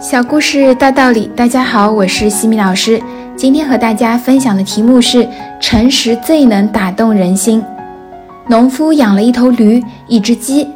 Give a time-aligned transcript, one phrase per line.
[0.00, 3.02] 小故事大道理，大家好，我是西米老师。
[3.36, 5.28] 今天和大家分享的题目是：
[5.60, 7.60] 诚实最能打动人心。
[8.48, 10.68] 农夫养了一头驴，一只鸡。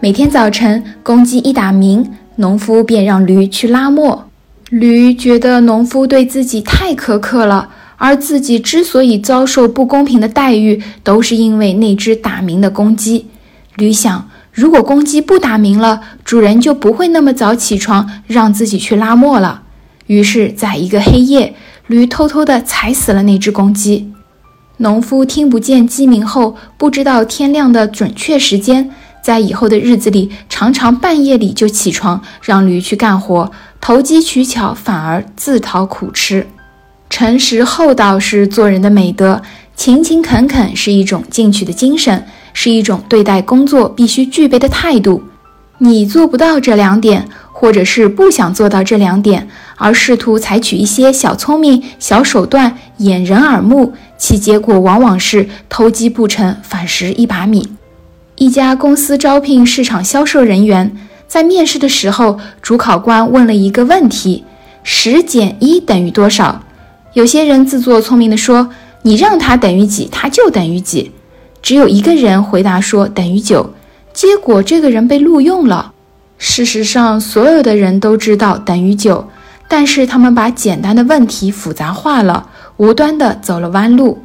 [0.00, 4.26] 每天早晨，公鸡一打鸣，农夫便让驴去拉磨。
[4.70, 7.68] 驴觉得农夫对自己太苛刻了，
[7.98, 13.26] 而自己之所以遭受不公平的待遇，都是因为那只打鸣的公鸡。
[13.76, 14.30] 驴想。
[14.52, 19.62] 如果公鸡不打鸣了，主人就不会那么早起床让自己去拉磨了。
[20.08, 21.54] 于是，在一个黑夜，
[21.86, 24.12] 驴偷偷地踩死了那只公鸡。
[24.78, 28.90] 农夫听不见鸡鸣后，不知道天亮的准确时间，
[29.22, 36.46] 在以后的日子里，常常半夜里就起床让驴去干活，投机取巧，反而自讨苦吃。
[37.08, 39.40] 诚实厚道是做人的美德，
[39.76, 42.26] 勤勤恳恳是一种进取的精神。
[42.52, 45.22] 是一种对待工作必须具备的态度。
[45.78, 57.68] 你做不到这两点，或者是不想做到这两点，而试图采取一些小聪明、小手段掩人耳目，其结果往往是偷鸡不成反蚀一把米。
[58.36, 64.44] 一家公司招聘市场销售人员，在面试的时候，主考官问了一个问题：
[64.84, 66.62] 十减一等于多少？
[67.14, 68.70] 有些人自作聪明地说
[69.02, 71.10] ：“你让它等于几，它就等于几。”
[71.62, 73.72] 只有一个人回答说等于九，
[74.12, 75.92] 结果这个人被录用了。
[76.36, 79.28] 事实上，所有的人都知道等于九，
[79.68, 84.18] 但是他们把简单的问题复杂化了，无端的走了弯路。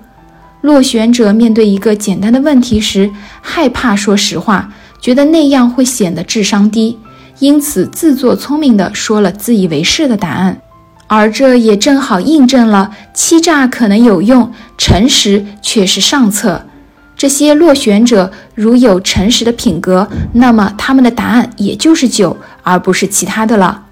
[0.61, 6.97] 落选者面对一个简单的问题时，害怕说实话，觉得那样会显得智商低，
[7.37, 10.59] 因此自作聪明的说了自以为是的答案，
[11.05, 16.63] 而这也正好印证了欺诈可能有用，诚实却是上策。
[17.17, 23.85] 这些落选者如有诚实的品格，那么他们的答案也就是九，而不是其他的了。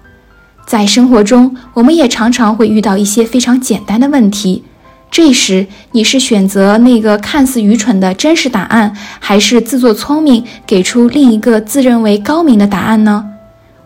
[0.64, 4.62] 在生活中，我们也常常会遇到一些非常简单的问题，
[5.10, 13.24] 这时你是选择那个看似愚蠢的真实答案，还是自作聪明给出另一个自认为高明的答案呢？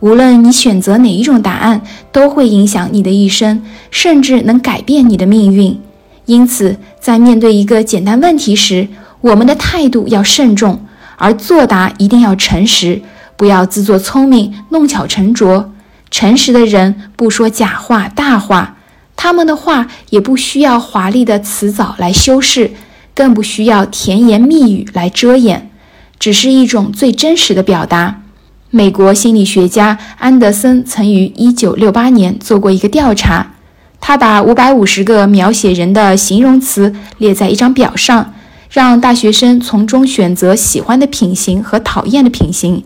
[0.00, 5.78] 无论你选择哪一种答案，都会影响你的一生，甚至能改变你的命运。
[6.24, 8.88] 因此，在面对一个简单问题时，
[9.20, 10.86] 我们的态度要慎重，
[11.16, 13.02] 而作答一定要诚实，
[13.36, 15.72] 不要自作聪明、弄巧成拙。
[16.10, 18.76] 诚实的人不说假话、大话，
[19.14, 22.72] 他们的话也不需要华丽的辞藻来修饰，
[23.14, 25.70] 更不需要甜言蜜语来遮掩，
[26.18, 28.22] 只是一种最真实的表达。
[28.70, 33.54] 美国心理学家安德森曾于1968年做过一个调查，
[34.00, 38.32] 他把550个描写人的形容词列在一张表上。
[38.70, 42.84] 让大学生从中选择喜欢的品行和讨厌的品行，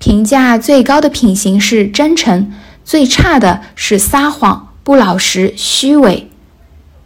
[0.00, 2.52] 评价最高的品行是真诚，
[2.84, 6.28] 最差的是撒谎、不老实、虚伪。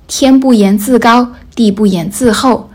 [0.06, 2.70] 天不言自高，地不言自厚。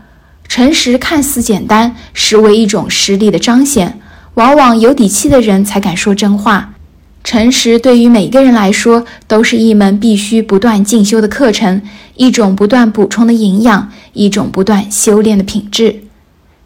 [0.46, 4.00] 诚实看似简单，实为一种实力的彰显。
[4.34, 6.74] 往往有底气的人才敢说真话。
[7.22, 11.82] 诚实对于每个人来说都是一门必须不断进修的课程，
[12.16, 16.02] 一种不断补充的营养，一种不断修炼的品质。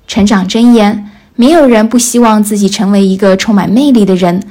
[0.07, 4.43] 成长箴言：没有人不希望自己成为一个充满魅力的人。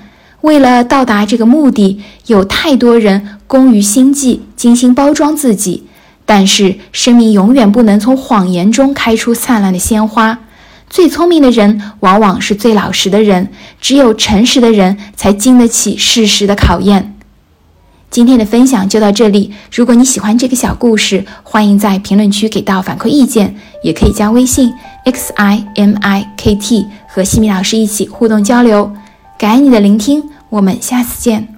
[0.41, 5.84] 为了到达这个目的，有太多人工于心计，精心包装自己。
[6.25, 10.40] 但是，生命永远不能从谎言中开出灿烂的鲜花。
[10.94, 13.50] 最聪明的人往往是最老实的人，
[13.81, 17.16] 只有诚实的人才经得起事实的考验。
[18.12, 24.72] 今天的分享就到这里，如果你喜欢这个小故事，欢迎在评论区给到反馈意见，也可以加微信
[25.06, 28.94] x i m i k t 和西米老师一起互动交流。
[29.40, 31.53] 感恩你的聆听，我们下次见。